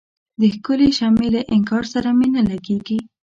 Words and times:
د 0.39 0.41
ښکلي 0.53 0.89
شمعي 0.97 1.27
له 1.35 1.41
انګار 1.53 1.83
سره 1.93 2.09
مي 2.17 2.27
نه 2.35 2.41
لګیږي 2.49 2.99